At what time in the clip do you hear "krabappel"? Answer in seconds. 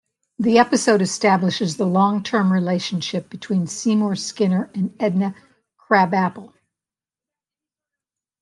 5.77-6.53